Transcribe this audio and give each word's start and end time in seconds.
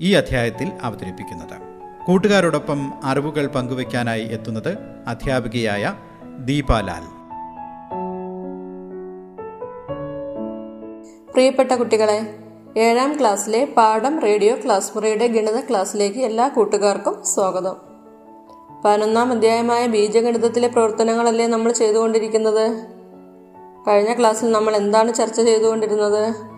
ഈ 0.00 0.12
അധ്യായത്തിൽ 0.12 0.72
അവതരിപ്പിക്കുന്നത്. 0.82 1.72
കൂട്ടുകാരോടൊപ്പം 2.06 2.92
അറിവുകൾ 3.04 3.46
പങ്കുവയ്ക്കാനായി 3.46 4.24
എത്തുന്നത് 4.24 4.78
അധ്യാപികയായ 5.06 5.94
ദീപാലാൽ. 6.44 7.22
പ്രിയപ്പെട്ട 11.32 11.72
കുട്ടികളെ 11.72 12.36
ഏഴാം 12.76 13.18
ക്ലാസ്സിലെ 13.20 13.64
പാഠം 13.64 14.20
റേഡിയോ 14.20 14.56
ക്ലാസ് 14.64 14.92
മുറിയുടെ 14.94 15.26
ഗണിത 15.26 15.60
ക്ലാസ്സിലേക്ക് 15.60 16.18
എല്ലാ 16.18 16.48
കൂട്ടുകാർക്കും 16.48 17.24
സ്വാഗതം. 17.24 17.76
പതിനൊന്നാം 18.84 19.32
അധ്യായമായ 19.32 19.86
ബീജഗണിതത്തിലെ 19.86 20.68
പ്രവർത്തനങ്ങളല്ലേ 20.68 21.46
നമ്മൾ 21.46 21.72
ചെയ്തുകൊണ്ടിരിക്കുന്നത്? 21.72 22.86
കഴിഞ്ഞ 23.88 24.14
ക്ലാസ്സിൽ 24.14 24.50
നമ്മൾ 24.50 24.76
എന്താണ് 24.76 25.14
ചർച്ച 25.14 25.40
ചെയ്തുകൊണ്ടിരുന്നത്? 25.40 26.51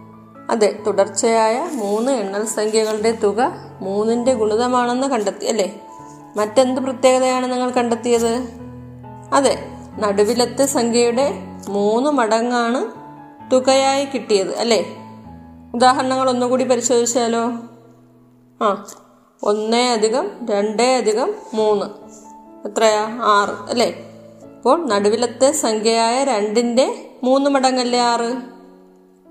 അതെ 0.51 0.79
തുടർച്ചയായ 0.87 1.69
മൂന്ന് 1.73 2.13
എണ്ണൽ 2.13 2.45
സംഖ്യകളുടെ 2.45 3.13
തുക 3.13 3.53
മൂന്നിന്റെ 3.81 4.35
ഗുണിതമാണെന്ന് 4.35 5.07
കണ്ടെത്തി 5.07 5.47
അല്ലേ? 5.47 5.81
മറ്റെന്ത് 6.37 6.81
പ്രത്യേകതയാണ് 6.81 7.53
നിങ്ങൾ 7.53 7.71
കണ്ടെത്തിയത്? 7.71 8.49
അതെ 9.33 9.69
നടുവിലത്തെ 9.99 10.67
സംഖ്യയുടെ 10.67 11.33
മൂന്ന് 11.69 12.11
മടങ്ങാണ് 12.11 13.05
തുകയായി 13.51 14.05
കിട്ടിയത് 14.05 14.57
അല്ലേ? 14.57 14.97
ഉദാഹരണങ്ങൾ 15.75 16.31
ഒന്നുകൂടി 16.31 16.65
പരിശോധിച്ചാലോ? 16.65 17.45
ആ 18.65 18.87
ഒന്ന് 19.43 19.77
അധികം 19.77 20.31
രണ്ട് 20.51 20.83
അധികം 20.83 21.35
മൂന്ന്. 21.55 21.87
എത്രയാ? 22.69 23.19
ആറ് 23.23 23.71
അല്ലേ? 23.71 24.11
അപ്പോൾ 24.57 24.89
നടുവിലത്തെ 24.89 25.53
സംഖ്യയായ 25.53 26.25
രണ്ടിന്റെ 26.25 27.11
മൂന്ന് 27.23 27.51
മടങ്ങല്ലേ 27.51 28.01
ആറ്? 28.01 28.54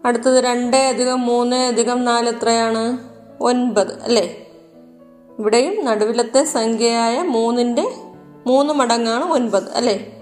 അടുത്തത് 0.05 0.43
രണ്ട് 0.43 0.77
അധികം 0.77 1.21
മൂന്ന് 1.21 1.55
അധികം 1.55 2.05
നാല് 2.05 2.29
എത്രയാണ്? 2.29 2.97
ഒൻപത് 3.41 4.01
അല്ലേ? 4.01 4.47
ഇവിടെയും 5.39 5.85
നടുവിലത്തെ 5.85 6.43
സംഖ്യയായ 6.43 7.21
മൂന്നിന്റെ 7.21 7.85
മൂന്ന് 8.47 8.73
മടങ്ങാണ് 8.73 9.23
ഒൻപത് 9.23 9.71
അല്ലേ? 9.71 10.17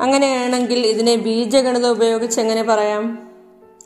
അങ്ങനെയാണെങ്കിൽ 0.00 0.86
ഇതിനെ 0.86 1.16
ബീജഗണിതം 1.16 1.90
ഉപയോഗിച്ച് 1.90 2.40
എങ്ങനെ 2.40 2.62
പറയാം? 2.62 3.28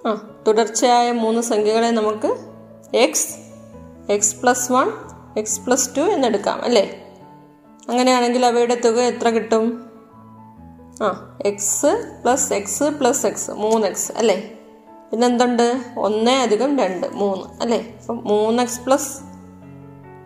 ആ 0.06 0.40
തുടർച്ചയായ 0.46 1.12
മൂന്ന് 1.12 1.40
സംഖ്യകളെ 1.40 1.90
നമുക്ക് 1.90 2.36
x 2.96 3.34
x 4.12 4.40
plus 4.40 4.72
one 4.72 4.92
x 5.38 5.60
plus 5.60 5.96
two 5.96 6.00
എന്നെടുക്കാം 6.00 6.62
അല്ലേ? 6.62 7.14
അങ്ങനെയാണെങ്കിൽ 7.88 8.46
അവയുടെ 8.46 8.74
തുക 8.74 9.00
എത്ര 9.00 9.28
കിട്ടും? 9.28 9.90
ആ 11.02 11.38
x 11.46 12.20
plus 12.24 12.52
x 12.52 12.84
plus 12.84 13.26
x 13.26 13.50
മൂന്ന് 13.50 13.86
എക്സ് 13.86 14.12
അല്ലേ? 14.16 14.58
പിന്നെന്തുണ്ട്? 15.12 15.80
ഒന്ന് 15.96 16.30
അധികം 16.30 16.78
രണ്ട് 16.78 17.06
മൂന്ന് 17.12 17.62
അല്ലേ? 17.62 17.96
അപ്പം 18.00 18.22
മൂന്ന് 18.24 18.62
എക്സ് 18.62 18.80
പ്ലസ് 18.80 19.18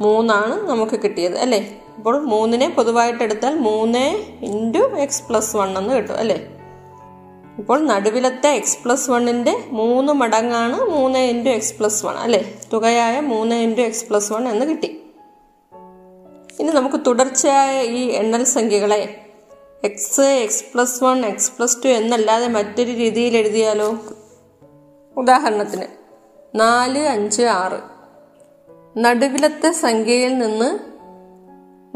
മൂന്നാണ് 0.01 0.69
നമുക്ക് 0.69 1.01
കിട്ടിയത് 1.03 1.39
അല്ലേ? 1.39 1.83
അപ്പോൾ 1.97 2.25
മൂന്നിനെ 2.25 2.69
പൊതുവായിട്ട് 2.69 3.23
എടുത്താൽ 3.23 3.55
മൂന്ന് 3.55 4.05
ഇന്റു 4.43 4.79
എക്സ് 4.79 5.23
പ്ലസ് 5.29 5.57
വൺ 5.57 5.79
എന്ന് 5.79 5.95
കിട്ടും 5.95 6.19
അല്ലേ? 6.19 6.37
ഇപ്പോൾ 7.59 7.87
നടുവിലത്തെ 7.87 8.49
എക്സ് 8.49 8.79
പ്ലസ് 8.85 9.11
വണ്ണിന്റെ 9.11 9.65
മൂന്ന് 9.71 10.13
മടങ്ങാണ് 10.13 10.81
മൂന്ന് 10.81 11.19
ഇന്റു 11.19 11.51
എക്സ് 11.51 11.75
പ്ലസ് 11.79 12.07
വൺ 12.07 12.15
അല്ലേ? 12.15 12.61
തുകയായ 12.73 13.21
മൂന്ന് 13.21 13.55
ഇന്റു 13.55 13.81
എക്സ് 13.81 14.05
പ്ലസ് 14.05 14.33
വൺ 14.33 14.49
എന്ന് 14.49 14.67
കിട്ടി. 14.67 15.03
ഇനി 16.61 16.69
നമുക്ക് 16.69 16.97
തുടർച്ചയായ 17.07 17.83
ഈ 17.83 18.05
എണ്ണൽ 18.11 18.45
സംഖ്യകളെ 18.45 19.17
x 19.85 20.21
x 20.21 20.65
plus 20.75 21.05
one 21.05 21.27
x 21.27 21.53
plus 21.59 21.77
two 21.85 21.89
എന്നല്ലാതെ 21.89 22.47
മറ്റൊരു 22.49 22.93
രീതിയിൽ 22.93 23.37
എഴുതിയാലോ? 23.37 23.99
ഉദാഹരണത്തിന് 25.17 25.83
നാല് 26.55 26.99
അഞ്ച് 26.99 27.43
ആറ്. 27.43 27.81
നടുവിലത്തെ 28.99 29.73
സംഖ്യയിൽ 29.73 30.39
നിന്ന് 30.39 30.79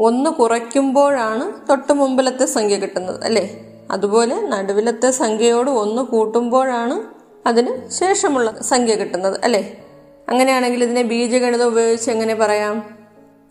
ഒന്ന് 0.01 0.29
കുറയ്ക്കുമ്പോഴാണ് 0.29 1.67
തൊട്ട് 1.69 1.93
മുമ്പിലത്തെ 1.93 2.45
സംഖ്യ 2.45 2.75
കിട്ടുന്നത് 2.75 3.23
അല്ലേ? 3.23 3.65
അതുപോലെ 3.91 4.47
നടുവിലത്തെ 4.47 5.11
സംഖ്യയോട് 5.11 5.71
ഒന്ന് 5.71 6.01
കൂട്ടുമ്പോഴാണ് 6.01 7.03
അതിന് 7.47 7.89
ശേഷമുള്ള 7.89 8.61
സംഖ്യ 8.61 8.95
കിട്ടുന്നത് 8.95 9.39
അല്ലേ? 9.43 9.83
അങ്ങനെയാണെങ്കിൽ 10.29 10.83
ഇതിനെ 10.83 11.01
ബീജഗണിതം 11.01 11.67
ഉപയോഗിച്ച് 11.67 12.11
എങ്ങനെ 12.11 12.35
പറയാം? 12.35 12.97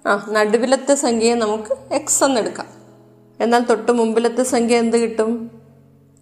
ആ 0.06 0.26
നടുവിലത്തെ 0.30 0.94
സംഖ്യയെ 0.94 1.34
നമുക്ക് 1.34 1.94
എക്സ് 1.94 2.24
എന്നെടുക്കാം. 2.24 2.66
എന്നാൽ 3.40 3.64
തൊട്ട് 3.64 3.92
മുമ്പിലത്തെ 3.92 4.42
സംഖ്യ 4.42 4.76
എന്ത് 4.76 4.96
കിട്ടും? 4.96 5.50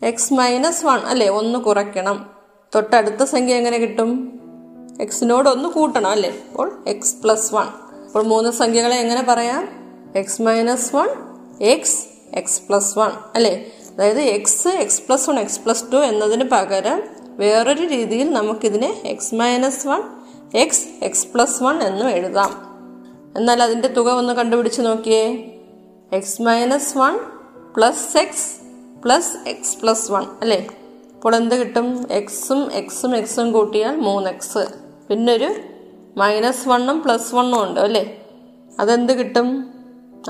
എക്സ് 0.02 0.32
മൈനസ് 0.32 0.86
വൺ 0.86 0.98
അല്ലേ? 0.98 1.28
ഒന്ന് 1.28 1.58
കുറയ്ക്കണം. 1.58 2.37
തൊട്ടടുത്ത 2.74 3.22
സംഖ്യ 3.22 3.54
എങ്ങനെ 3.54 3.78
കിട്ടും? 3.78 4.40
എക്സിനോട് 5.00 5.48
ഒന്ന് 5.48 5.68
കൂട്ടണം 5.68 6.10
അല്ലേ? 6.10 6.42
അപ്പോൾ 6.50 6.84
എക്സ് 6.86 7.14
പ്ലസ് 7.22 7.54
വൺ 7.54 7.66
അപ്പോൾ 8.06 8.22
മൂന്ന് 8.22 8.50
സംഖ്യകളെ 8.50 8.96
എങ്ങനെ 8.96 9.22
പറയാം? 9.22 9.68
X 10.16 10.42
minus 10.42 10.96
one 10.96 11.08
x 11.60 12.06
x 12.34 12.62
plus 12.68 12.98
one 12.98 13.10
അല്ലേ? 13.34 13.72
അതായത് 13.94 14.20
x 14.20 14.68
x 14.68 15.02
plus 15.02 15.30
one 15.30 15.38
x 15.38 15.60
plus 15.60 15.84
two 15.92 15.96
എന്നതിന് 15.96 16.44
പകരം 16.44 17.02
വേറൊരു 17.36 17.86
രീതിയിൽ 17.86 18.32
നമുക്കിതിനെ 18.32 19.02
x 19.04 19.34
minus 19.34 19.86
one 19.86 20.02
x 20.54 20.88
x 21.02 21.26
plus 21.26 21.62
one 21.62 21.82
എന്നും 21.82 22.10
എഴുതാം. 22.10 22.52
എന്നാൽ 23.36 23.62
അതിന്റെ 23.62 23.88
തുക 23.88 24.08
ഒന്ന് 24.10 24.32
കണ്ടുപിടിച്ച് 24.32 24.80
നോക്കിയേ. 24.80 25.52
X 26.12 26.42
minus 26.42 26.98
one 26.98 27.18
plus 27.76 28.18
x 28.18 28.56
plus 29.04 29.48
x 29.48 29.78
plus 29.78 30.12
one 30.12 30.22
അല്ലേ? 30.22 30.66
അപ്പോൾ 31.18 31.36
എന്ത് 31.36 31.54
കിട്ടും? 31.54 32.06
എക്സും 32.10 32.72
എക്സും 32.72 33.16
എക്സും 33.16 33.52
കൂട്ടിയാൽ 33.52 33.96
മൂന്ന് 33.96 34.30
എക്സ് 34.30 34.66
പിന്നെ 35.08 35.32
ഒരു 35.32 35.54
മൈനസ് 36.16 36.68
വണ്ണും 36.68 37.02
പ്ലസ് 37.02 37.34
വണ്ണും 37.34 37.62
ഉണ്ട് 37.62 37.80
അല്ലേ? 37.80 38.22
അതെന്ത് 38.78 39.12
കിട്ടും? 39.12 39.74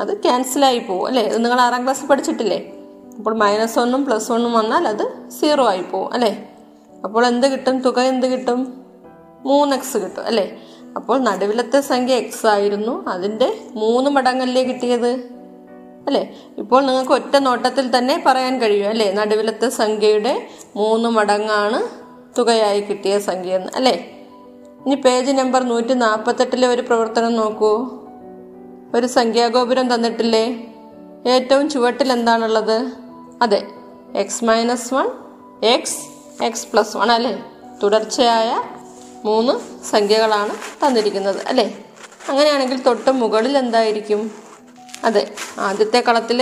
അത് 0.00 0.22
ക്യാൻസലായി 0.22 0.78
പോകും 0.78 1.06
അല്ലേ? 1.06 1.22
ഇത് 1.22 1.44
നിങ്ങൾ 1.44 1.60
ആറാം 1.60 1.82
ക്ലാസ്സിൽ 1.84 2.06
പഠിച്ചിട്ടില്ലേ? 2.06 2.72
അപ്പോൾ 3.18 3.34
മൈനസ് 3.34 3.78
വണ്ണും 3.78 4.04
പ്ലസ് 4.04 4.32
വണ്ണും 4.32 4.52
വന്നാൽ 4.52 4.88
അത് 4.88 5.30
സീറോ 5.40 5.66
ആയി 5.68 5.82
പോകും 5.82 6.12
അല്ലേ? 6.12 6.50
അപ്പോൾ 7.04 7.26
എന്ത് 7.26 7.46
കിട്ടും? 7.46 7.80
തുക 7.80 8.00
എന്ത് 8.00 8.26
കിട്ടും? 8.26 8.60
മൂന്ന് 9.44 9.76
എക്സ് 9.76 9.98
കിട്ടും 9.98 10.24
അല്ലേ? 10.24 10.58
അപ്പോൾ 10.96 11.18
നടുവിലത്തെ 11.18 11.80
സംഖ്യ 11.80 12.14
എക്സ് 12.14 12.46
ആയിരുന്നു. 12.46 13.08
അതിന്റെ 13.08 13.70
മൂന്ന് 13.74 14.10
മടങ്ങല്ലേ 14.10 14.64
കിട്ടിയത്? 14.64 15.37
അല്ലേ? 16.08 16.22
ഇപ്പോൾ 16.58 16.80
നിങ്ങൾക്ക് 16.86 17.12
ഒറ്റ 17.12 17.34
നോട്ടത്തിൽ 17.36 17.98
തന്നെ 17.98 18.22
പറയാൻ 18.26 18.54
കഴിയും 18.62 18.88
അല്ലേ? 18.88 19.12
നടുവിലത്തെ 19.12 19.68
സംഖ്യയുടെ 19.68 20.34
മൂന്ന് 20.76 21.08
മടങ്ങാണ് 21.08 21.80
തുകയായി 22.38 22.80
കിട്ടിയ 22.80 23.18
സംഖ്യ 23.18 23.58
എന്ന് 23.60 23.70
അല്ലേ? 23.76 23.94
ഇനി 24.86 24.94
പേജ് 24.94 25.32
നമ്പർ 25.38 25.62
നൂറ്റി 25.62 25.94
നാൽപ്പത്തെട്ടിലെ 25.94 26.66
ഒരു 26.68 26.82
പ്രവർത്തനം 26.82 27.32
നോക്കൂ. 27.36 27.72
ഒരു 28.94 29.06
സംഖ്യാഗോപുരം 29.06 29.94
തന്നിട്ടില്ലേ? 29.94 30.44
ഏറ്റവും 31.26 31.64
ചുവട്ടിൽ 31.70 32.12
എന്താണുള്ളത്? 32.12 32.78
അതെ 33.42 33.60
x 34.16 34.44
minus 34.44 34.94
one 34.94 35.08
x 35.74 35.98
x 36.44 36.66
plus 36.72 36.96
one 36.96 37.10
അല്ലേ? 37.12 37.34
തുടർച്ചയായ 37.82 38.50
മൂന്ന് 39.24 39.54
സംഖ്യകളാണ് 39.90 40.54
തന്നിരിക്കുന്നത് 40.82 41.40
അല്ലേ? 41.48 41.66
അങ്ങനെയാണെങ്കിൽ 42.30 42.78
തൊട്ട് 42.82 43.10
മുകളിൽ 43.10 43.58
എന്തായിരിക്കും? 43.58 44.20
അതെ 45.04 45.32
ആദ്യത്തെ 45.58 46.00
കളത്തിൽ 46.00 46.40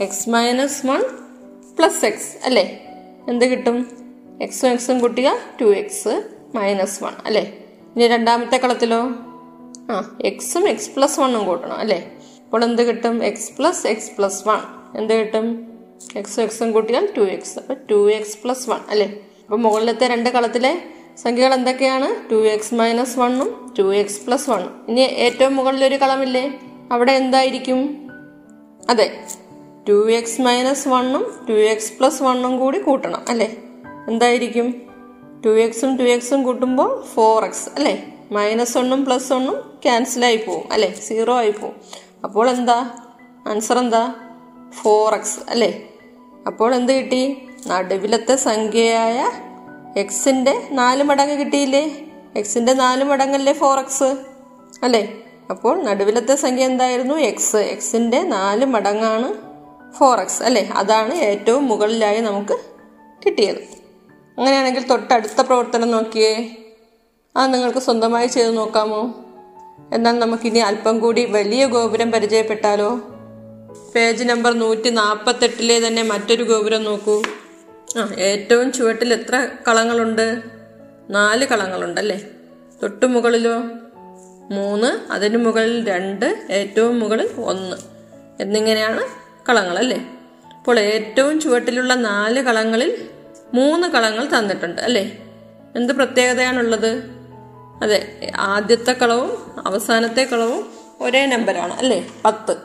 x 0.00 0.30
minus 0.30 0.86
one 0.86 1.02
plus 1.76 2.04
x 2.04 2.44
അല്ലേ? 2.44 2.64
എന്ത് 3.28 3.44
കിട്ടും? 3.44 3.76
എക്സും 4.42 4.70
എക്സും 4.70 5.00
കൂട്ടിയ 5.00 5.32
ടു 5.60 5.64
എക്സ് 5.64 6.22
മൈനസ് 6.54 7.04
വൺ 7.04 7.12
അല്ലേ? 7.24 7.44
ഇനി 7.94 8.06
രണ്ടാമത്തെ 8.06 8.56
കളത്തിലോ? 8.56 9.00
ആ 9.90 10.16
എക്സും 10.24 10.68
എക്സ് 10.68 10.90
പ്ലസ് 10.90 11.20
വണ്ണും 11.20 11.44
കൂട്ടണം 11.44 11.74
അല്ലേ? 11.74 11.98
അപ്പോൾ 12.44 12.64
എന്ത് 12.64 12.82
കിട്ടും? 12.82 13.24
X 13.24 13.52
plus 13.58 13.86
x 13.86 14.10
plus 14.16 14.48
one 14.48 14.60
എന്ത് 14.98 15.14
കിട്ടും? 15.14 15.46
എക്സും 16.16 16.42
എക്സും 16.42 16.72
കൂട്ടിയാൽ 16.72 17.08
ടു 17.16 17.20
എക്സ് 17.20 17.58
അപ്പോൾ 17.58 17.74
ടു 17.90 18.10
എക്സ് 18.10 18.38
പ്ലസ് 18.42 18.70
വൺ 18.70 18.80
അല്ലേ? 18.90 19.08
അപ്പോൾ 19.42 19.56
മുകളിലത്തെ 19.56 20.06
രണ്ട് 20.06 20.30
കളത്തിലെ 20.30 20.82
സംഖ്യകൾ 21.24 21.54
എന്തൊക്കെയാണ്? 21.54 22.30
ടു 22.30 22.46
എക്സ് 22.46 22.74
മൈനസ് 22.74 23.18
വണ്ണും 23.18 23.72
ടു 23.78 23.94
എക്സ് 23.94 24.20
പ്ലസ് 24.26 24.50
വണ്ണും 24.50 24.86
ഇനി 24.88 25.00
ഏറ്റവും 25.00 25.56
മുകളിലൊരു 25.56 25.96
കളമില്ലേ? 25.96 26.46
അവിടെ 26.92 27.12
എന്തായിരിക്കും? 27.12 28.10
അതെ 28.90 29.24
ടു 29.88 30.12
എക്സ് 30.12 30.40
മൈനസ് 30.40 30.88
വണ്ണും 30.88 31.46
ടു 31.48 31.52
എക്സ് 31.52 31.92
പ്ലസ് 31.98 32.22
വണ്ണും 32.22 32.58
കൂടി 32.58 32.78
കൂട്ടണം 32.78 33.24
അല്ലേ? 33.28 33.56
എന്തായിരിക്കും? 34.08 34.74
ടു 35.46 35.48
എക്സും 35.48 35.96
ടു 35.96 36.02
എക്സും 36.02 36.42
കൂട്ടുമ്പോൾ 36.42 37.04
ഫോർ 37.14 37.44
എക്സ് 37.44 37.68
അല്ലേ? 37.76 38.12
മൈനസ് 38.32 38.78
ഒന്നും 38.78 39.04
പ്ലസ് 39.04 39.32
ഒന്നും 39.32 39.54
ക്യാൻസലായി 39.82 40.36
പോവും 40.36 40.72
അല്ലേ? 40.72 40.94
സീറോ 40.94 41.36
ആയി 41.36 41.50
പോവും. 41.50 41.74
അപ്പോൾ 42.24 42.50
എന്താ? 42.50 42.90
ആൻസർ 43.46 43.78
എന്താ? 43.78 44.14
ഫോർ 44.82 45.14
എക്സ് 45.14 45.40
അല്ലേ? 45.50 45.88
അപ്പോൾ 46.46 46.74
എന്ത് 46.74 46.92
കിട്ടി? 46.92 47.48
നടുവിലത്തെ 47.66 48.36
സംഖ്യയായ 48.36 49.30
എക്സിന്റെ 49.96 50.68
നാല് 50.72 51.02
മടങ്ങ് 51.02 51.38
കിട്ടിയില്ലേ? 51.38 52.00
എക്സിന്റെ 52.36 52.72
നാല് 52.72 53.04
മടങ്ങല്ലേ 53.04 53.52
ഫോർ 53.52 53.78
എക്സ് 53.78 54.16
അല്ലേ? 54.82 55.22
അപ്പോൾ 55.50 55.82
നടുവിലത്തെ 55.82 56.34
സംഖ്യ 56.34 56.64
എന്തായിരുന്നു? 56.64 57.14
എക്സ് 57.14 57.56
എക്സിന്റെ 57.56 58.22
നാല് 58.22 58.64
മടങ്ങാണ് 58.64 59.34
ഫോർ 59.92 60.20
എക്സ് 60.20 60.42
അല്ലേ? 60.42 60.70
അതാണ് 60.74 61.14
ഏറ്റവും 61.14 61.68
മുകളിലായി 61.68 62.20
നമുക്ക് 62.20 62.58
കിട്ടിയത്. 63.26 63.56
അങ്ങനെയാണെങ്കിൽ 64.38 64.86
തൊട്ടടുത്ത 64.86 65.40
പ്രവർത്തനം 65.40 65.90
നോക്കിയേ. 65.90 66.56
ആ 67.36 67.46
നിങ്ങൾക്ക് 67.46 67.78
സ്വന്തമായി 67.78 68.26
ചെയ്ത് 68.26 68.56
നോക്കാമോ? 68.56 69.24
എന്നാൽ 69.92 70.18
നമുക്കിനി 70.18 70.58
അല്പം 70.58 70.98
കൂടി 70.98 71.24
വലിയ 71.24 71.66
ഗോപുരം 71.66 72.10
പരിചയപ്പെട്ടാലോ? 72.10 73.00
പേജ് 73.94 74.24
നമ്പർ 74.24 74.52
നൂറ്റി 74.52 74.90
നാൽപ്പത്തെട്ടിലെ 74.90 75.86
തന്നെ 75.86 76.02
മറ്റൊരു 76.02 76.42
ഗോപുരം 76.42 76.84
നോക്കൂ. 76.84 77.22
ആ 77.98 78.14
ഏറ്റവും 78.18 78.72
ചുവട്ടിൽ 78.72 79.12
എത്ര 79.12 79.48
കളങ്ങളുണ്ട്? 79.68 80.42
നാല് 81.10 81.46
കളങ്ങളുണ്ടല്ലേ? 81.46 82.24
തൊട്ടു 82.82 83.06
മുകളിലോ 83.06 83.62
മൂന്ന് 84.50 85.12
അതിന് 85.12 85.44
മുകളിൽ 85.44 85.86
രണ്ട് 85.86 86.46
ഏറ്റവും 86.50 87.00
മുകളിൽ 87.00 87.28
ഒന്ന്. 87.40 87.76
എന്നിങ്ങനെയാണ് 88.40 89.00
കളങ്ങൾ 89.48 89.78
അല്ലേ 89.78 90.10
അപ്പോൾ 90.58 90.78
ഏറ്റവും 90.78 91.40
ചുവട്ടിലുള്ള 91.40 91.94
നാല് 91.94 92.40
കളങ്ങളിൽ 92.40 93.08
മൂന്ന് 93.54 93.88
കളങ്ങൾ 93.88 94.38
തന്നിട്ടുണ്ട് 94.38 94.82
അല്ലേ? 94.82 95.18
എന്ത് 95.76 95.92
പ്രത്യേകതയാണുള്ളത്? 95.92 97.02
അതെ 97.82 98.30
ആദ്യത്തെ 98.36 98.92
കളവും 98.92 99.62
അവസാനത്തെ 99.66 100.24
കളവും 100.24 100.72
ഒരേ 101.00 101.26
നമ്പറാണ് 101.26 101.72
അല്ലേ? 101.72 102.08
പത്ത്. 102.24 102.56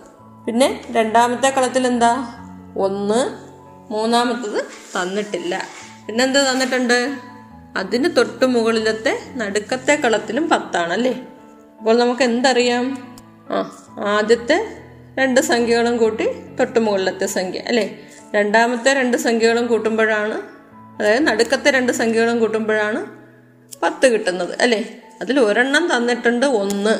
പിന്നെ 0.45 0.85
രണ്ടാമത്തെ 0.91 1.49
കളത്തിൽ 1.49 1.87
എന്താ? 1.87 2.39
ഒന്ന്. 2.77 3.51
മൂന്നാമത്തത് 3.91 4.63
തന്നിട്ടില്ല. 4.65 5.61
പിന്നെന്ത് 6.07 6.39
തന്നിട്ടുണ്ട്? 6.39 7.15
അതിന് 7.75 8.15
തൊട്ട് 8.17 8.45
മുകളിലത്തെ 8.45 9.19
നടുക്കത്തെ 9.35 9.95
കളത്തിലും 9.95 10.49
പത്താണ് 10.49 10.93
അല്ലേ? 10.93 11.21
അപ്പോൾ 11.81 11.97
നമുക്ക് 11.97 12.23
എന്തറിയാം 12.23 13.07
ആ 13.49 13.71
ആദ്യത്തെ 13.97 14.57
രണ്ട് 15.17 15.41
സംഖ്യകളും 15.41 15.97
കൂട്ടി 15.97 16.29
തൊട്ട് 16.59 16.79
മുകളിലത്തെ 16.79 17.25
സംഖ്യ 17.25 17.59
അല്ലേ? 17.59 18.07
രണ്ടാമത്തെ 18.35 18.93
രണ്ട് 18.93 19.17
സംഖ്യകളും 19.17 19.67
കൂട്ടുമ്പോഴാണ് 19.67 20.41
അതായത് 20.99 21.27
നടുക്കത്തെ 21.27 21.71
രണ്ട് 21.71 21.91
സംഖ്യകളും 21.91 22.39
കൂട്ടുമ്പോഴാണ് 22.39 23.05
പത്ത് 23.83 24.07
കിട്ടുന്നത് 24.07 24.61
അല്ലേ? 24.61 25.01
അതിൽ 25.21 25.39
ഒരെണ്ണം 25.39 25.89
തന്നിട്ടുണ്ട് 25.95 26.45
ഒന്ന്. 26.45 26.99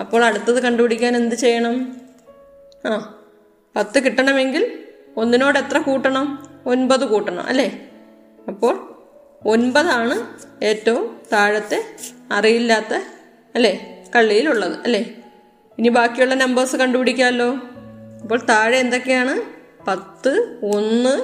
അപ്പോൾ 0.00 0.24
അടുത്തത് 0.24 0.62
കണ്ടുപിടിക്കാൻ 0.62 1.16
എന്ത് 1.16 1.34
ചെയ്യണം? 1.34 1.76
ആ 2.86 3.14
പത്ത് 3.76 3.98
കിട്ടണമെങ്കിൽ 3.98 4.82
ഒന്നിനോട് 5.16 5.58
എത്ര 5.58 5.78
കൂട്ടണം? 5.78 6.26
ഒൻപത് 6.66 7.04
കൂട്ടണം 7.04 7.44
അല്ലേ? 7.48 7.68
അപ്പോൾ 8.48 8.74
ഒൻപതാണ് 9.46 10.16
ഏറ്റവും 10.62 11.20
താഴത്തെ 11.32 11.84
അറിയില്ലാത്ത 12.32 12.94
അല്ലേ? 13.54 13.95
കള്ളിയിലുള്ളത് 14.16 14.78
അല്ലേ? 14.84 15.14
ഇനി 15.78 15.88
ബാക്കിയുള്ള 15.88 16.34
നമ്പേഴ്സ് 16.34 16.76
കണ്ടുപിടിക്കാമല്ലോ. 16.76 17.54
അപ്പോൾ 18.22 18.38
താഴെ 18.38 18.76
എന്തൊക്കെയാണ്? 18.76 19.42
പത്ത് 19.88 20.60
ഒന്ന് 20.74 21.14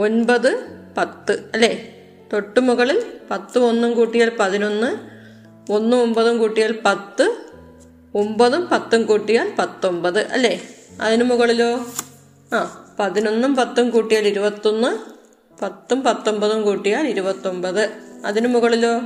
ഒൻപത് 0.00 0.50
പത്ത് 0.98 1.32
അല്ലേ? 1.54 1.92
തൊട്ട് 2.32 2.60
മുകളിൽ 2.60 3.04
പത്ത് 3.30 3.58
ഒന്നും 3.58 3.92
കൂട്ടിയാൽ 3.92 4.30
പതിനൊന്ന് 4.40 5.16
ഒന്നും 5.72 6.02
ഒമ്പതും 6.02 6.38
കൂട്ടിയാൽ 6.38 6.78
പത്ത് 6.84 7.36
ഒമ്പതും 8.14 8.68
പത്തും 8.72 9.02
കൂട്ടിയാൽ 9.02 9.52
പത്തൊമ്പത് 9.58 10.18
അല്ലേ? 10.18 10.62
അതിന് 11.00 11.24
മുകളിലോ? 11.24 11.86
ആ 12.54 12.86
പതിനൊന്നും 12.98 13.56
പത്തും 13.56 13.90
കൂട്ടിയാൽ 13.90 14.26
ഇരുപത്തൊന്ന് 14.26 14.90
പത്തും 15.62 16.02
പത്തൊമ്പതും 16.02 16.62
കൂട്ടിയാൽ 16.62 17.06
ഇരുപത്തൊമ്പത്. 17.06 17.90
അതിന് 18.24 18.48
മുകളിലോ? 18.48 19.00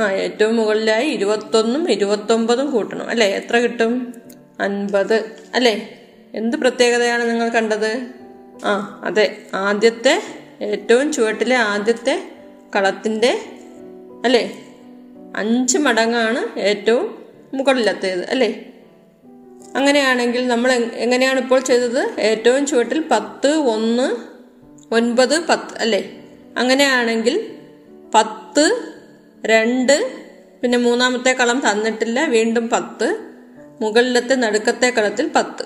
ആ 0.00 0.10
ഏറ്റവും 0.10 0.56
മുകളിലായി 0.56 1.06
ഇരുപത്തൊന്നും 1.06 1.90
ഇരുപത്തൊമ്പതും 1.90 2.70
കൂട്ടണം. 2.70 3.08
അല്ലേ? 3.08 3.26
എത്ര 3.26 3.58
കിട്ടും? 3.58 4.14
അൻപത്. 4.60 5.14
അല്ലേ? 5.54 6.00
എന്ത് 6.34 6.56
പ്രത്യേകതയാണ് 6.56 7.30
നിങ്ങൾ 7.30 7.48
കണ്ടത്? 7.48 8.06
ആ 8.64 9.00
അതെ. 9.04 9.38
ആദ്യത്തെ 9.54 10.22
ഏറ്റവും 10.62 11.12
ചുവട്ടിലെ 11.12 11.56
ആദ്യത്തെ 11.56 12.32
കളത്തിന്റെ 12.76 13.38
അല്ലേ? 14.24 14.66
അഞ്ച് 15.36 15.78
മടങ്ങാണ് 15.78 16.58
ഏറ്റവും 16.58 17.24
മുകളിലത്തേത്. 17.54 18.30
അല്ലേ? 18.30 18.66
അങ്ങനെയാണെങ്കിൽ 19.76 20.48
നമ്മൾ 20.48 20.72
എങ്ങനെയാണ് 20.72 21.40
ഇപ്പോൾ 21.40 21.60
ചെയ്തത്? 21.60 22.20
ഏറ്റവും 22.20 22.66
ചുവട്ടിൽ 22.66 23.04
പത്ത് 23.10 23.48
ഒന്ന് 23.48 24.16
ഒൻപത് 24.94 25.46
പത്ത്. 25.46 25.78
അല്ലേ? 25.78 26.24
അങ്ങനെയാണെങ്കിൽ 26.58 27.50
പത്ത് 28.14 28.93
രണ്ട് 29.46 30.12
പിന്നെ 30.62 30.78
മൂന്നാമത്തെ 30.78 31.32
കളം 31.32 31.62
തന്നിട്ടില്ല 31.70 32.24
വീണ്ടും 32.24 32.68
പത്ത്. 32.68 33.18
മുകളിലത്തെ 33.82 34.34
നടുക്കത്തെ 34.34 34.90
കളത്തിൽ 34.90 35.30
പത്ത്. 35.36 35.64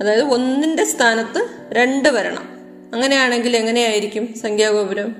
അതായത് 0.00 0.22
ഒന്നിന്റെ 0.22 0.84
സ്ഥാനത്ത് 0.84 1.48
രണ്ട് 1.72 2.08
വരണം. 2.08 2.48
അങ്ങനെയാണെങ്കിൽ 2.94 3.56
എങ്ങനെയായിരിക്കും 3.56 4.34
സംഖ്യാഗോപുരം? 4.34 5.16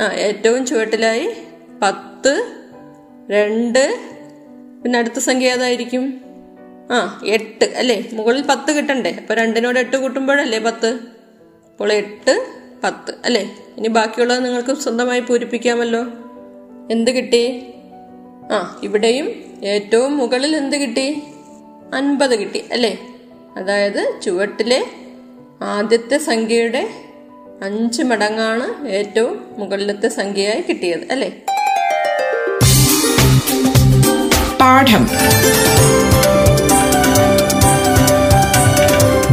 ആ 0.00 0.12
ഏറ്റവും 0.12 0.66
ചുവട്ടിലായി 0.66 1.30
പത്ത് 1.82 2.52
രണ്ട്. 3.30 3.98
പിന്നെ 4.82 4.98
അടുത്ത 4.98 5.18
സംഖ്യ 5.18 5.52
ഏതായിരിക്കും? 5.52 6.20
ആ 6.90 7.22
എട്ട്. 7.26 7.64
അല്ലേ? 7.64 8.08
മുകളിൽ 8.12 8.42
പത്ത് 8.42 8.72
കിട്ടണ്ടേ? 8.72 9.10
അപ്പോൾ 9.10 9.34
രണ്ടിനോട് 9.34 9.78
എട്ട് 9.78 9.96
കൂട്ടുമ്പോഴല്ലേ 9.96 10.58
പത്ത്? 10.58 10.86
അപ്പോൾ 11.70 11.92
എട്ട് 11.92 12.46
പത്ത്. 12.84 13.14
അല്ലേ? 13.24 13.56
ഇനി 13.76 13.88
ബാക്കിയുള്ളത് 13.88 14.44
നിങ്ങൾക്ക് 14.44 14.76
സ്വന്തമായി 14.76 15.20
പൂരിപ്പിക്കാമല്ലോ. 15.20 16.06
എന്ത് 16.90 17.10
കിട്ടി? 17.10 17.66
ആ 18.52 18.80
ഇവിടെയും 18.82 19.28
ഏറ്റവും 19.64 20.16
മുകളിൽ 20.16 20.56
എന്ത് 20.56 20.76
കിട്ടി? 20.76 21.22
അൻപത് 21.94 22.38
കിട്ടി 22.38 22.64
അല്ലേ? 22.72 22.98
അതായത് 23.56 24.20
ചുവട്ടിലെ 24.24 24.86
ആദ്യത്തെ 25.62 26.18
സംഖ്യയുടെ 26.18 26.90
അഞ്ച് 27.62 28.02
മടങ്ങാണ് 28.02 28.88
ഏറ്റവും 28.88 29.46
മുകളിലത്തെ 29.58 30.08
സംഖ്യയായി 30.08 30.60
കിട്ടിയത് 30.60 31.00
അല്ലേ? 31.10 31.28
പാഠം. 34.60 35.08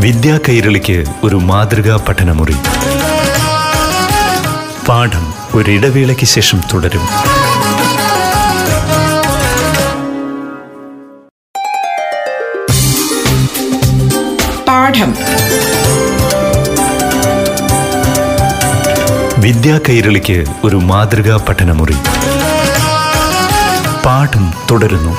വിദ്യാ 0.02 0.40
കൈരളിക്ക് 0.50 1.04
ഒരു 1.24 1.36
മാതൃകാ 1.36 2.06
പഠനമുറി. 2.10 2.56
പാഠം 4.88 5.34
ഒരിടവേളയ്ക്ക് 5.56 6.26
ശേഷം 6.26 6.62
തുടരും. 6.74 7.02
പാഠം. 14.88 15.16
വിദ്യാ 19.42 19.80
കൈരളിക്ക് 19.90 20.46
ഒരു 20.64 20.76
മാതൃകാ 20.76 21.46
പഠനമുറി. 21.50 21.94
പാഠം 24.06 24.54
തുടരുന്നു. 24.72 25.12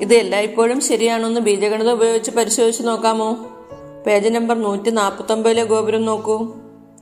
ഇത് 0.00 0.14
എല്ലായ്പ്പോഴും 0.14 0.80
ശരിയാണെന്ന് 0.80 1.40
ബീജഗണിതം 1.40 1.92
ഉപയോഗിച്ച് 1.92 2.30
പരിശോധിച്ച് 2.30 2.82
നോക്കാമോ? 2.82 3.36
പേജ് 4.06 4.28
നമ്പർ 4.28 4.62
നൂറ്റി 4.62 4.90
നാൽപ്പത്തൊമ്പതിലെ 4.90 5.64
ഗോപുരം 5.64 6.04
നോക്കൂ. 6.04 6.54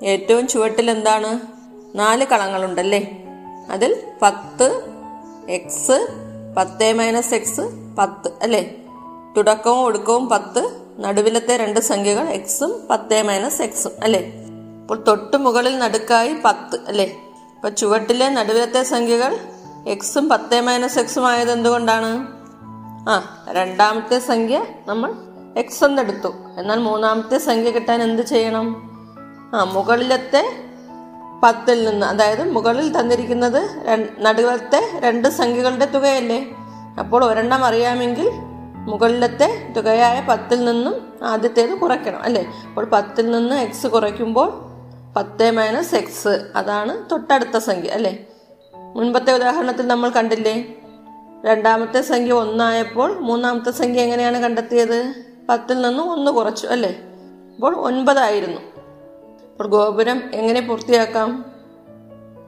ഏറ്റവും 0.02 0.48
ചുവട്ടിൽ 0.48 0.90
എന്താണ്? 0.90 1.55
നാല് 1.96 2.24
കളങ്ങളുണ്ടല്ലേ? 2.24 3.22
അതിൽ 3.70 4.02
പത്ത് 4.22 4.82
എക്സ് 5.48 6.08
പത്ത് 6.56 6.92
മൈനസ് 6.92 7.34
എക്സ് 7.34 7.60
പത്ത് 7.98 8.32
അല്ലേ? 8.42 8.74
തുടക്കവും 9.36 9.80
ഒടുക്കവും 9.80 10.28
പത്ത് 10.28 10.80
നടുവിലത്തെ 10.98 11.56
രണ്ട് 11.56 11.80
സംഖ്യകൾ 11.80 12.28
എക്സും 12.28 12.86
പത്ത് 12.90 13.22
മൈനസ് 13.22 13.62
എക്സും 13.62 13.90
അല്ലേ? 14.02 14.32
അപ്പോൾ 14.80 15.04
തൊട്ട് 15.08 15.36
മുകളിൽ 15.36 15.78
നടുക്കായി 15.78 16.36
പത്ത് 16.44 16.78
അല്ലേ? 16.88 17.16
അപ്പോൾ 17.56 17.68
ചുവട്ടിലെ 17.68 18.28
നടുവിലത്തെ 18.28 18.82
സംഖ്യകൾ 18.82 19.38
എക്സും 19.86 20.28
പത്ത് 20.28 20.60
മൈനസ് 20.60 20.98
എക്സും 20.98 21.26
ആയത് 21.26 21.52
എന്തുകൊണ്ടാണ്? 21.52 22.36
ആ 23.08 23.44
രണ്ടാമത്തെ 23.50 24.18
സംഖ്യ 24.18 24.64
നമ്മൾ 24.86 25.14
എക്സ് 25.56 25.84
എന്നെടുത്തു. 25.84 26.28
എന്നാൽ 26.58 26.78
മൂന്നാമത്തെ 26.78 27.38
സംഖ്യ 27.38 27.70
കിട്ടാൻ 27.70 28.02
എന്ത് 28.02 28.22
ചെയ്യണം? 28.22 28.90
ആ 29.54 29.64
മുകളിലത്തെ 29.64 30.66
പത്തിൽ 31.42 31.78
നിന്ന് 31.84 32.06
അതായത് 32.06 32.42
മുകളിൽ 32.52 32.86
തന്നിരിക്കുന്നത് 32.98 33.60
നടുവത്തെ 34.26 34.80
രണ്ട് 35.04 35.28
സംഖ്യകളുടെ 35.28 35.84
തുകയല്ലേ? 35.84 36.40
അപ്പോൾ 36.98 37.24
ഒരെണ്ണം 37.24 37.64
അറിയാമെങ്കിൽ 37.64 38.28
മുകളിലത്തെ 38.90 39.48
തുകയായ 39.76 40.16
പത്തിൽ 40.28 40.64
നിന്നും 40.64 40.94
ആദ്യത്തേത് 41.22 41.74
കുറയ്ക്കണം 41.82 42.22
അല്ലേ? 42.22 42.44
അപ്പോൾ 42.68 42.84
പത്തിൽ 42.84 43.30
നിന്ന് 43.30 43.56
എക്സ് 43.56 43.86
കുറയ്ക്കുമ്പോൾ 43.86 44.48
പത്ത് 45.16 45.50
മൈനസ് 45.50 45.94
എക്സ് 45.94 46.34
അതാണ് 46.56 47.10
തൊട്ടടുത്ത 47.10 47.56
സംഖ്യ 47.58 47.88
അല്ലേ? 47.88 48.14
മുൻപത്തെ 48.96 49.32
ഉദാഹരണത്തിൽ 49.32 49.86
നമ്മൾ 49.86 50.10
കണ്ടില്ലേ? 50.10 50.54
രണ്ടാമത്തെ 51.44 52.00
സംഖ്യ 52.00 52.32
ഒന്നായപ്പോൾ 52.32 53.10
മൂന്നാമത്തെ 53.18 53.70
സംഖ്യ 53.70 54.00
എങ്ങനെയാണ് 54.00 54.38
കണ്ടെത്തിയത്? 54.42 55.00
പത്തിൽ 55.48 55.80
നിന്നും 55.80 56.12
ഒന്ന് 56.12 56.30
കുറച്ചു 56.30 56.66
അല്ലേ? 56.66 56.92
അപ്പോൾ 57.54 57.74
ഒൻപതായിരുന്നു. 57.88 58.62
അപ്പോൾ 59.56 59.68
ഗോപുരം 59.68 60.30
എങ്ങനെ 60.34 60.60
പൂർത്തിയാക്കാം? 60.60 61.44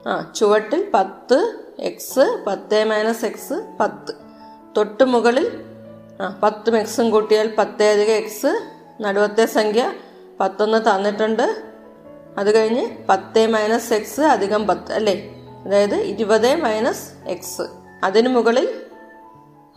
ആ 0.07 0.33
ചുവട്ടിൽ 0.35 0.91
പത്ത് 0.93 1.63
എക്സ് 1.79 2.43
പത്ത് 2.47 2.85
മൈനസ് 2.85 3.25
എക്സ് 3.25 3.53
പത്ത്. 3.79 4.11
തൊട്ട് 4.77 5.03
മുകളിൽ 5.03 5.63
ആ 6.21 6.39
പത്തും 6.43 6.77
എക്സും 6.77 7.09
കൂട്ടിയാൽ 7.09 7.55
പത്തേ 7.57 7.91
അധികം 7.91 8.13
എക്സ് 8.13 8.51
നടുവത്തെ 9.01 9.45
സംഖ്യ 9.45 9.93
പത്തൊന്ന് 10.39 10.77
തന്നിട്ടുണ്ട്. 10.77 11.63
അത് 12.37 12.55
കഴിഞ്ഞ് 12.55 13.07
പത്ത് 13.09 13.47
മൈനസ് 13.47 13.93
എക്സ് 13.93 14.21
അധികം 14.21 14.67
പത്ത് 14.67 14.93
അല്ലേ? 14.93 15.15
അതായത് 15.65 15.95
ഇരുപത് 15.95 16.55
മൈനസ് 16.55 17.13
എക്സ് 17.27 17.61
അതിന് 18.03 18.29
മുകളിൽ 18.29 18.81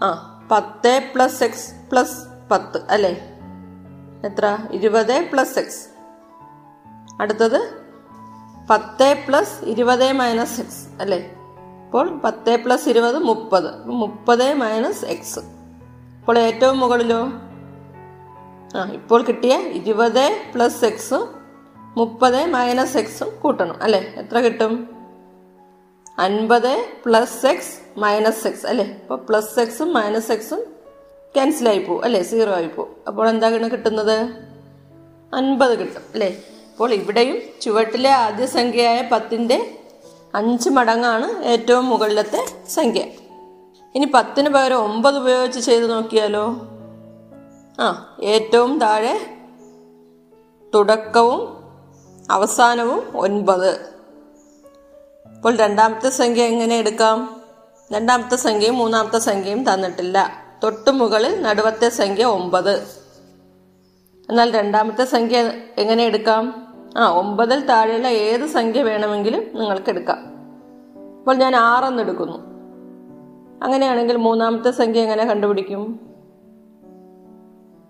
ആ 0.03 0.11
പത്ത് 0.51 1.03
പ്ലസ് 1.15 1.45
എക്സ് 1.45 1.75
പ്ലസ് 1.91 2.19
പത്ത് 2.51 2.81
അല്ലേ? 2.91 3.15
എത്ര? 4.25 4.59
ഇരുപത് 4.73 5.29
പ്ലസ് 5.33 5.59
എക്സ് 5.59 5.92
അടുത്തത് 7.21 7.83
പത്ത് 8.71 9.17
പ്ലസ് 9.29 9.65
ഇരുപത് 9.65 10.13
മൈനസ് 10.13 10.61
എക്സ് 10.61 11.03
അല്ലേ? 11.03 11.19
അപ്പോൾ 11.85 12.19
പത്ത് 12.19 12.65
പ്ലസ് 12.65 12.89
ഇരുപത് 12.89 13.19
മുപ്പത്. 13.19 13.87
മുപ്പത് 13.87 14.55
മൈനസ് 14.55 15.05
എക്സ്. 15.05 15.39
ഇപ്പോൾ 16.21 16.39
ഏറ്റവും 16.39 16.81
മുകളിലോ? 16.81 17.21
ആ 18.77 18.91
ഇപ്പോൾ 18.93 19.23
കിട്ടിയ 19.23 19.57
ഇരുപത് 19.57 20.43
പ്ലസ് 20.55 20.85
എക്സും 20.85 21.43
മുപ്പത് 21.97 22.47
മൈനസ് 22.47 22.97
എക്സും 22.97 23.41
കൂട്ടണം 23.43 23.83
അല്ലേ? 23.83 24.15
എത്ര 24.17 24.39
കിട്ടും? 24.41 24.89
അൻപത് 26.19 26.87
പ്ലസ് 27.05 27.47
എക്സ് 27.47 28.01
മൈനസ് 28.01 28.47
എക്സ് 28.47 28.67
അല്ലേ? 28.67 28.85
അപ്പോൾ 28.85 29.17
പ്ലസ് 29.17 29.61
എക്സും 29.61 29.95
മൈനസ് 29.95 30.33
എക്സും 30.33 30.61
ക്യാൻസൽ 31.35 31.69
ആയി 31.69 31.79
പോകും 31.79 32.05
അല്ലേ? 32.05 32.23
സീറോ 32.23 32.53
ആയി 32.53 32.67
പോകും 32.67 32.95
അപ്പോൾ 33.09 33.29
എന്താണ് 33.29 33.71
കിട്ടുന്നത്? 33.71 34.17
അൻപത് 35.35 35.79
കിട്ടും 35.79 36.03
അല്ലേ? 36.13 36.45
അപ്പോൾ 36.73 36.93
ഇവിടെയും 36.93 37.39
ചുവട്ടിലെ 37.61 38.11
ആദ്യ 38.11 38.47
സംഖ്യയായ 38.47 39.09
പത്തിന്റെ 39.13 39.79
അഞ്ച് 40.35 40.71
മടങ്ങാണ് 40.71 41.45
ഏറ്റവും 41.45 41.87
മുകളിലത്തെ 41.87 42.47
സംഖ്യ. 42.69 43.01
ഇനി 43.95 44.05
പത്തിന് 44.05 44.49
പകരം 44.49 44.77
ഒമ്പത് 44.77 45.19
ഉപയോഗിച്ച് 45.19 45.61
ചെയ്ത് 45.61 45.91
നോക്കിയാലോ? 45.91 46.57
ആ 47.81 48.17
ഏറ്റവും 48.23 48.79
താഴെ 48.79 49.39
തുടക്കവും 50.75 51.65
അവസാനവും 52.31 53.13
ഒൻപത്. 53.17 53.93
അപ്പോൾ 55.27 55.57
രണ്ടാമത്തെ 55.57 56.11
സംഖ്യ 56.11 56.43
എങ്ങനെ 56.43 56.77
എടുക്കാം? 56.77 57.41
രണ്ടാമത്തെ 57.93 58.37
സംഖ്യയും 58.37 58.79
മൂന്നാമത്തെ 58.79 59.19
സംഖ്യയും 59.19 59.75
തന്നിട്ടില്ല. 59.75 60.43
തൊട്ടു 60.63 60.91
മുകളിൽ 60.91 61.43
നടുവത്തെ 61.43 61.89
സംഖ്യ 61.89 62.25
ഒമ്പത്. 62.25 63.03
എന്നാൽ 64.31 64.51
രണ്ടാമത്തെ 64.51 65.05
സംഖ്യ 65.05 65.53
എങ്ങനെ 65.79 66.05
എടുക്കാം? 66.05 66.62
ആ 66.97 67.11
ഒമ്പതിൽ 67.11 67.67
താഴെയുള്ള 67.67 68.09
ഏത് 68.09 68.47
സംഖ്യ 68.47 68.83
വേണമെങ്കിലും 68.83 69.43
നിങ്ങൾക്ക് 69.55 69.91
എടുക്കാം. 69.91 70.19
അപ്പോൾ 71.19 71.37
ഞാൻ 71.37 71.57
ആറെന്ന് 71.57 72.03
എടുക്കുന്നു. 72.03 72.53
അങ്ങനെയാണെങ്കിൽ 73.65 74.17
മൂന്നാമത്തെ 74.17 74.71
സംഖ്യ 74.71 75.01
എങ്ങനെ 75.01 75.25
കണ്ടുപിടിക്കും? 75.25 76.01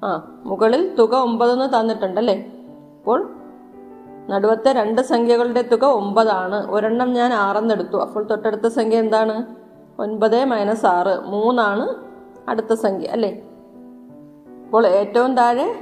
ആ 0.05 0.41
മുകളിൽ 0.45 0.95
തുക 0.95 1.15
ഒമ്പതെന്ന് 1.15 1.81
തന്നിട്ടുണ്ടല്ലേ? 1.81 2.53
അപ്പോൾ 2.99 3.37
നടുവത്തെ 4.29 4.73
രണ്ട് 4.73 5.01
സംഖ്യകളുടെ 5.01 5.63
തുക 5.63 5.85
ഒമ്പതാണ്. 5.85 6.71
ഒരെണ്ണം 6.71 7.13
ഞാൻ 7.13 7.33
ആറെന്നെടുത്തു 7.33 7.97
അപ്പോൾ 7.97 8.25
തൊട്ടടുത്ത 8.25 8.67
സംഖ്യ 8.67 8.99
എന്താണ്? 8.99 9.55
ഒൻപത് 9.99 10.45
മൈനസ് 10.45 10.87
ആറ്. 10.87 11.21
മൂന്നാണ് 11.21 11.95
അടുത്ത 12.51 12.73
സംഖ്യ 12.73 13.07
അല്ലേ? 13.07 13.43
അപ്പോൾ 14.65 14.87
ഏറ്റവും 14.87 15.37
താഴെ 15.37 15.75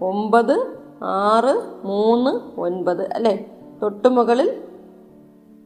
ഒമ്പത് 0.00 0.83
ആറ് 1.02 1.86
മൂന്ന് 1.86 2.60
ഒൻപത് 2.60 3.12
അല്ലേ? 3.12 3.50
തൊട്ടുമുകളിൽ 3.82 4.62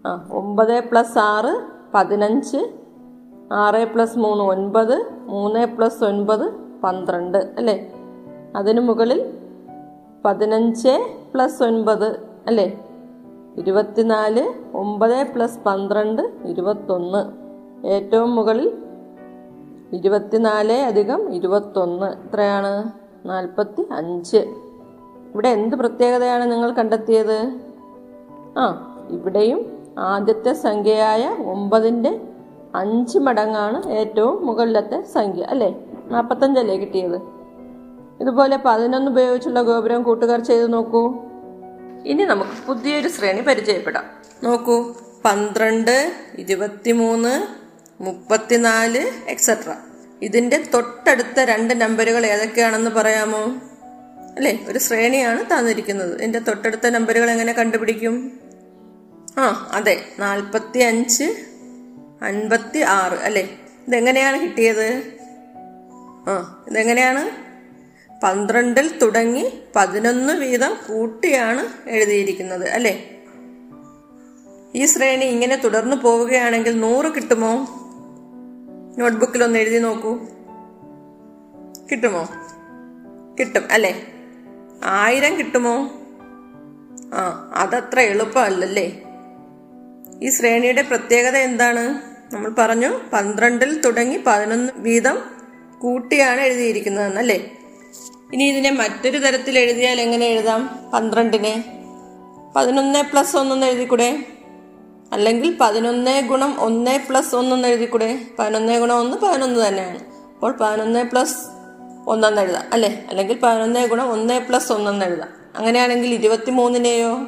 ആ 0.06 0.28
ഒമ്പത് 0.32 0.84
പ്ലസ് 0.90 1.18
ആറ് 1.18 1.66
പതിനഞ്ച് 1.94 2.72
ആറ് 3.52 3.92
പ്ലസ് 3.94 4.18
മൂന്ന് 4.18 4.44
ഒൻപത് 4.44 5.06
മൂന്ന് 5.26 5.66
പ്ലസ് 5.66 6.04
ഒൻപത് 6.04 6.52
പന്ത്രണ്ട് 6.84 7.38
അല്ലേ? 7.38 7.92
അതിനു 8.56 8.80
മുകളിൽ 8.80 9.38
പതിനഞ്ച് 10.24 11.14
പ്ലസ് 11.34 11.62
ഒൻപത് 11.62 12.28
അല്ലേ? 12.46 12.84
ഇരുപത്തിനാല് 13.58 14.76
ഒമ്പത് 14.76 15.26
പ്ലസ് 15.34 15.58
പന്ത്രണ്ട് 15.58 16.22
ഇരുപത്തൊന്ന്. 16.44 17.48
ഏറ്റവും 17.86 18.34
മുകളിൽ 18.34 18.78
ഇരുപത്തിനാല് 19.92 20.72
അധികം 20.72 21.34
ഇരുപത്തൊന്ന്. 21.34 22.06
എത്രയാണ്? 22.06 22.92
നാൽപ്പത്തി 23.28 23.86
അഞ്ച്. 23.92 24.67
ഇവിടെ 25.34 25.48
എന്ത് 25.48 25.76
പ്രത്യേകതയാണ് 25.76 26.52
നിങ്ങൾ 26.52 26.72
കണ്ടെത്തിയത്? 26.72 27.60
ആ 28.58 28.84
ഇവിടെയും 29.10 29.78
ആദ്യത്തെ 29.98 30.52
സംഖ്യയായ 30.52 31.36
ഒമ്പതിന്റെ 31.46 32.20
അഞ്ച് 32.74 33.18
മടങ്ങാണ് 33.18 33.88
ഏറ്റവും 33.88 34.46
മുകളിലത്തെ 34.46 35.02
സംഖ്യ 35.02 35.42
അല്ലേ? 35.42 35.84
നാൽപ്പത്തഞ്ചല്ലേ 36.06 36.76
കിട്ടിയത്? 36.76 37.20
ഇതുപോലെ 38.20 38.58
പതിനൊന്ന് 38.64 39.10
ഉപയോഗിച്ചുള്ള 39.10 39.62
ഗോപുരം 39.62 40.02
കൂട്ടുകാർ 40.02 40.40
ചെയ്ത് 40.40 40.72
നോക്കൂ. 40.72 41.14
ഇനി 42.06 42.22
നമുക്ക് 42.22 42.68
പുതിയൊരു 42.68 43.08
ശ്രേണി 43.08 43.40
പരിചയപ്പെടാം. 43.40 44.04
നോക്കൂ. 44.42 44.94
പന്ത്രണ്ട് 45.24 46.12
ഇരുപത്തിമൂന്ന് 46.38 47.46
മുപ്പത്തിനാല് 48.02 49.30
എക്സെട്ര 49.30 49.74
ഇതിന്റെ 50.22 50.62
തൊട്ടടുത്ത 50.74 51.40
രണ്ട് 51.40 51.80
നമ്പറുകൾ 51.80 52.26
ഏതൊക്കെയാണെന്ന് 52.26 52.90
പറയാമോ? 52.90 53.67
അല്ലേ? 54.38 54.64
ഒരു 54.68 54.78
ശ്രേണിയാണ് 54.78 55.44
തന്നിരിക്കുന്നത്. 55.44 56.16
ഇതിന്റെ 56.16 56.38
തൊട്ടടുത്ത 56.38 56.86
നമ്പറുകൾ 56.86 57.30
എങ്ങനെ 57.30 57.52
കണ്ടുപിടിക്കും? 57.52 58.32
ആ 59.38 59.70
അതെ. 59.72 60.04
നാൽപ്പത്തി 60.18 60.78
അഞ്ച് 60.78 61.24
അൻപത്തി 62.22 62.78
ആറ് 62.78 63.12
അല്ലേ? 63.12 63.58
ഇതെങ്ങനെയാണ് 63.88 64.42
കിട്ടിയത്? 64.42 65.02
ആ 66.28 66.64
ഇതെങ്ങനെയാണ്? 66.68 67.30
പന്ത്രണ്ടിൽ 68.24 68.98
തുടങ്ങി 68.98 69.62
പതിനൊന്ന് 69.76 70.32
വീതം 70.32 70.76
കൂട്ടിയാണ് 70.88 71.88
എഴുതിയിരിക്കുന്നത് 71.88 72.68
അല്ലേ? 72.68 73.22
ഈ 74.74 74.86
ശ്രേണി 74.86 75.24
ഇങ്ങനെ 75.24 75.56
തുടർന്നു 75.56 75.96
പോവുകയാണെങ്കിൽ 75.96 76.80
നൂറ് 76.80 77.14
കിട്ടുമോ? 77.14 77.54
നോട്ട്ബുക്കിൽ 78.98 79.44
ഒന്ന് 79.44 79.58
എഴുതി 79.58 79.78
നോക്കൂ. 79.78 80.18
കിട്ടുമോ? 81.92 82.28
കിട്ടും 83.40 83.62
അല്ലേ? 83.70 84.14
ആയിരം 84.84 85.38
കിട്ടുമോ? 85.38 85.90
ആ 87.14 87.50
അതത്ര 87.54 88.00
എളുപ്പമല്ലല്ലേ? 88.00 89.02
ഈ 90.22 90.30
ശ്രേണിയുടെ 90.30 90.82
പ്രത്യേകത 90.82 91.36
എന്താണ്? 91.36 92.00
നമ്മൾ 92.34 92.54
പറഞ്ഞു 92.58 92.88
പന്ത്രണ്ടിൽ 93.12 93.80
തുടങ്ങി 93.80 94.16
പതിനൊന്ന് 94.26 94.72
വീതം 94.76 95.18
കൂട്ടിയാണ് 95.78 96.40
എഴുതിയിരിക്കുന്നതെന്നല്ലേ? 96.40 97.50
ഇനി 98.32 98.44
ഇതിനെ 98.44 98.70
മറ്റൊരു 98.70 99.18
തരത്തിൽ 99.18 99.58
എഴുതിയാൽ 99.58 100.00
എങ്ങനെ 100.00 100.26
എഴുതാം? 100.26 100.90
പന്ത്രണ്ടിനെ. 100.94 101.84
പതിനൊന്ന് 102.56 103.02
പ്ലസ് 103.02 103.36
ഒന്നെന്ന് 103.36 103.66
എഴുതിക്കൂടെ? 103.66 104.26
അല്ലെങ്കിൽ 105.12 105.56
പതിനൊന്ന് 105.60 106.28
ഗുണം 106.28 106.60
ഒന്ന് 106.60 106.98
പ്ലസ് 107.08 107.34
ഒന്നെന്ന് 107.34 107.68
എഴുതിക്കൂടെ? 107.68 108.20
പതിനൊന്ന് 108.38 108.78
ഗുണം 108.78 108.98
ഒന്ന് 108.98 109.16
പതിനൊന്ന് 109.16 109.68
തന്നെയാണ്. 109.68 109.98
അപ്പോൾ 110.06 110.52
പതിനൊന്ന് 110.52 111.04
പ്ലസ് 111.10 111.57
ഒന്നെന്ന് 112.06 112.42
എഴുതാം. 112.42 112.64
അല്ലേ? 112.72 113.06
അല്ലെങ്കിൽ 113.08 113.38
പതിനൊന്ന് 113.42 113.86
ഗുണം 113.86 114.10
ഒന്ന് 114.10 114.40
പ്ലസ് 114.40 114.72
ഒന്നെന്ന് 114.72 115.06
എഴുതാം. 115.06 115.28
അങ്ങനെയാണെങ്കിൽ 115.56 116.14
ഇരുപത്തി 116.14 116.50
മൂന്നിനെയോ 116.50 117.18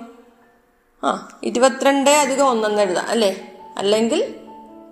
ആ 1.05 1.39
ഇരുപത്തിരണ്ട് 1.43 2.11
അധികം 2.11 2.49
ഒന്നെന്ന് 2.49 2.83
എഴുതാം. 2.83 3.07
അല്ലേ? 3.09 3.53
അല്ലെങ്കിൽ 3.79 4.35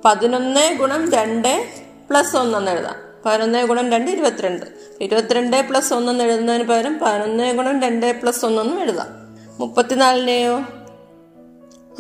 പതിനൊന്ന് 0.05 0.75
ഗുണം 0.75 1.13
രണ്ട് 1.13 1.69
പ്ലസ് 2.11 2.37
ഒന്നെന്ന് 2.37 2.71
എഴുതാം. 2.71 2.95
പതിനൊന്ന് 3.27 3.65
ഗുണം 3.65 3.93
രണ്ട് 3.93 4.11
ഇരുപത്തിരണ്ട്. 4.11 4.67
ഇരുപത്തിരണ്ട് 5.01 5.67
പ്ലസ് 5.71 5.95
ഒന്നെന്ന് 5.95 6.25
എഴുതുന്നതിന് 6.25 6.65
പകരം 6.65 6.99
പതിനൊന്ന് 6.99 7.55
ഗുണം 7.55 7.83
രണ്ട് 7.83 8.21
പ്ലസ് 8.21 8.45
ഒന്നെന്നും 8.45 8.83
എഴുതാം. 8.83 9.07
മുപ്പത്തിനാലിനെയോ? 9.59 10.63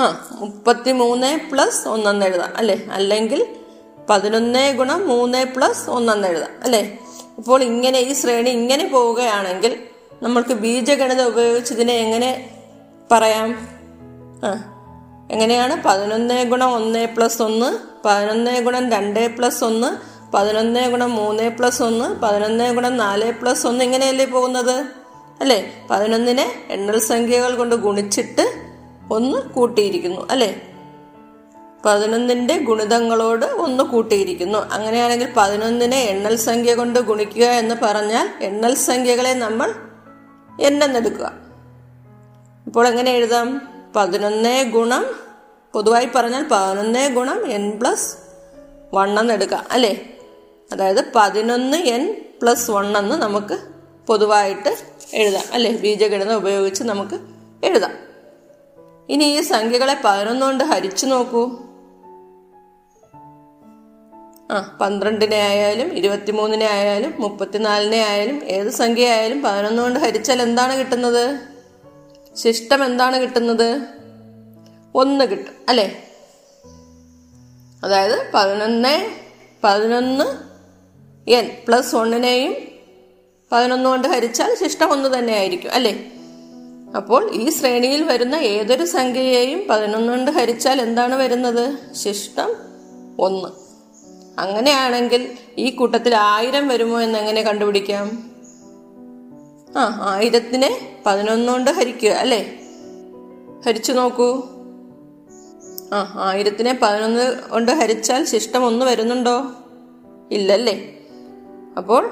ആ 0.00 0.28
മുപ്പത്തി 0.32 0.92
മൂന്ന് 0.92 1.50
പ്ലസ് 1.52 1.88
ഒന്നെന്ന് 1.88 2.26
എഴുതാം. 2.26 2.56
അല്ലേ? 2.56 2.88
അല്ലെങ്കിൽ 2.92 3.46
പതിനൊന്ന് 4.10 4.76
ഗുണം 4.76 5.08
മൂന്ന് 5.08 5.44
പ്ലസ് 5.56 5.90
ഒന്നെന്ന് 5.90 6.28
എഴുതാം. 6.28 6.50
അല്ലേ? 6.64 6.98
ഇപ്പോൾ 7.38 7.62
ഇങ്ങനെ 7.62 7.98
ഈ 7.98 8.12
ശ്രേണി 8.12 8.50
ഇങ്ങനെ 8.50 8.88
പോവുകയാണെങ്കിൽ 8.88 9.78
നമ്മൾക്ക് 10.22 10.52
ബീജഗണിതം 10.52 11.26
ഉപയോഗിച്ച് 11.26 11.74
ഇതിനെ 11.74 11.94
എങ്ങനെ 11.94 12.50
പറയാം? 13.12 13.68
ആ 14.44 14.74
എങ്ങനെയാണ്? 15.30 15.82
പതിനൊന്ന് 15.84 16.44
ഗുണം 16.44 16.74
ഒന്ന് 16.74 17.06
പ്ലസ് 17.06 17.42
ഒന്ന് 17.42 17.78
പതിനൊന്ന് 18.04 18.60
ഗുണം 18.60 18.90
രണ്ട് 18.90 19.36
പ്ലസ് 19.36 19.64
ഒന്ന് 19.64 20.18
പതിനൊന്ന് 20.32 20.90
ഗുണം 20.90 21.14
മൂന്ന് 21.14 21.50
പ്ലസ് 21.50 21.82
ഒന്ന് 21.82 22.04
പതിനൊന്ന് 22.20 22.74
ഗുണം 22.74 22.96
നാല് 22.96 23.32
പ്ലസ് 23.32 23.66
ഒന്ന് 23.66 23.84
ഇങ്ങനെയല്ലേ 23.84 24.24
പോകുന്നത്? 24.24 24.84
അല്ലേ? 25.40 25.86
പതിനൊന്നിനെ 25.90 26.52
എണ്ണൽ 26.70 26.98
സംഖ്യകൾ 26.98 27.56
കൊണ്ട് 27.56 27.74
ഗുണിച്ചിട്ട് 27.74 28.52
ഒന്ന് 29.12 29.38
കൂട്ടിയിരിക്കുന്നു. 29.38 30.26
അല്ലേ? 30.30 30.67
പതിനൊന്നിന്റെ 31.84 32.58
ഗുണിതങ്ങളോട് 32.58 33.46
ഒന്ന് 33.46 33.84
കൂട്ടിയിരിക്കുന്നു. 33.84 34.58
അങ്ങനെയാണെങ്കിൽ 34.58 35.28
പതിനൊന്നിനെ 35.36 35.96
എണ്ണൽ 35.96 36.36
സംഖ്യ 36.36 36.74
കൊണ്ട് 36.74 36.98
ഗുണിക്കുക 36.98 37.44
എന്ന് 37.44 37.74
പറഞ്ഞാൽ 37.82 38.28
എണ്ണൽ 38.40 38.74
സംഖ്യകളെ 38.74 39.32
നമ്മൾ 39.32 39.74
എണ്ണെന്നെടുക്കുക. 40.60 41.32
ഇപ്പോൾ 42.66 42.88
എങ്ങനെ 42.88 43.10
എഴുതാം? 43.10 43.68
പതിനൊന്ന് 43.96 44.64
ഗുണം 44.64 45.06
പൊതുവായി 45.72 46.08
പറഞ്ഞാൽ 46.14 46.46
പതിനൊന്ന് 46.50 47.14
ഗുണം 47.14 47.52
എൻ 47.52 47.78
പ്ലസ് 47.78 48.16
വൺ 48.94 49.20
എന്ന് 49.20 49.34
എടുക്കാം 49.34 49.64
അല്ലേ? 49.70 50.16
അതായത് 50.72 51.04
പതിനൊന്ന് 51.14 51.76
എൻ 51.76 52.24
പ്ലസ് 52.42 52.70
വൺ 52.70 52.98
എന്ന് 52.98 53.14
നമുക്ക് 53.14 53.58
പൊതുവായിട്ട് 54.06 54.76
എഴുതാം 55.14 55.44
അല്ലേ? 55.52 55.76
ബീജഗണിതം 55.76 56.36
ഉപയോഗിച്ച് 56.36 56.84
നമുക്ക് 56.84 57.14
എഴുതാം. 57.66 57.92
ഇനി 59.08 59.24
ഈ 59.24 59.40
സംഖ്യകളെ 59.40 60.00
പതിനൊന്ന് 60.04 60.46
കൊണ്ട് 60.46 60.64
ഹരിച്ചു 60.64 61.06
നോക്കൂ. 61.06 61.67
ആ. 64.50 64.78
പന്ത്രണ്ടിനെ 64.80 65.36
ആയാലും 65.36 65.92
ഇരുപത്തിമൂന്നിനെ 65.92 66.66
ആയാലും 66.66 67.14
മുപ്പത്തിനാലിനെ 67.18 67.96
ആയാലും 67.96 68.44
ഏത് 68.44 68.70
സംഖ്യ 68.70 69.08
ആയാലും 69.08 69.42
പതിനൊന്ന് 69.42 69.82
കൊണ്ട് 69.82 69.98
ഹരിച്ചാൽ 69.98 70.42
എന്താണ് 70.42 70.78
കിട്ടുന്നത്? 70.78 71.40
ശിഷ്ടം 72.36 72.84
എന്താണ് 72.84 73.18
കിട്ടുന്നത്? 73.18 73.80
ഒന്ന് 74.94 75.24
കിട്ടും 75.24 75.52
അല്ലേ? 75.68 76.04
അതായത് 77.84 78.30
പതിനൊന്ന് 78.34 79.10
പതിനൊന്ന് 79.64 80.24
എൻ 81.30 81.50
പ്ലസ് 81.68 81.96
ഒന്നിനെയും 81.96 82.56
പതിനൊന്ന് 83.52 83.90
കൊണ്ട് 83.90 84.08
ഹരിച്ചാൽ 84.08 84.54
ശിഷ്ടം 84.54 84.92
ഒന്ന് 84.92 85.18
തന്നെ 85.18 85.32
ആയിരിക്കും 85.32 85.72
അല്ലേ? 85.72 86.12
അപ്പോൾ 86.96 87.30
ഈ 87.34 87.50
ശ്രേണിയിൽ 87.50 88.02
വരുന്ന 88.02 88.34
ഏതൊരു 88.34 88.84
സംഖ്യയെയും 88.84 89.68
പതിനൊന്ന് 89.70 90.12
കൊണ്ട് 90.12 90.30
ഹരിച്ചാൽ 90.30 90.80
എന്താണ് 90.80 91.14
വരുന്നത്? 91.14 91.94
ശിഷ്ടം 91.94 92.54
ഒന്ന്. 93.18 93.67
അങ്ങനെയാണെങ്കിൽ 94.38 95.38
ഈ 95.58 95.70
കൂട്ടത്തിൽ 95.70 96.14
ആയിരം 96.14 96.68
വരുമോ 96.68 97.00
എന്ന് 97.00 97.18
എങ്ങനെ 97.18 97.42
കണ്ടുപിടിക്കാം? 97.42 98.30
ആ 99.76 100.12
ആയിരത്തിനെ 100.12 100.98
പതിനൊന്നുകൊണ്ട് 101.06 101.70
ഹരിക്കുക 101.70 102.10
അല്ലേ? 102.10 102.60
ഹരിച്ചു 103.66 103.92
നോക്കൂ. 103.92 104.42
ആ 105.92 106.14
ആയിരത്തിനെ 106.16 106.78
പതിനൊന്ന് 106.82 107.42
കൊണ്ട് 107.50 107.72
ഹരിച്ചാൽ 107.72 108.24
ശിഷ്ടം 108.24 108.64
ഒന്ന് 108.64 108.86
വരുന്നുണ്ടോ? 108.86 109.50
ഇല്ലല്ലേ. 110.30 110.98
അപ്പോൾ 111.76 112.10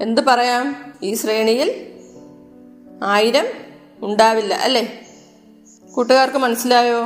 എന്ത് 0.00 0.20
പറയാം? 0.20 0.92
ഈ 1.02 1.14
ശ്രേണിയിൽ 1.14 1.86
ആയിരം 3.02 3.46
ഉണ്ടാവില്ല 4.02 4.54
അല്ലേ? 4.54 5.08
കൂട്ടുകാർക്ക് 5.94 6.36
മനസ്സിലായോ? 6.36 7.04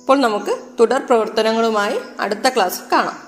അപ്പോൾ 0.00 0.18
നമുക്ക് 0.18 0.58
തുടർ 0.80 1.00
പ്രവർത്തനങ്ങളുമായി 1.00 1.98
അടുത്ത 2.20 2.48
ക്ലാസ് 2.48 2.80
കാണാം. 2.92 3.27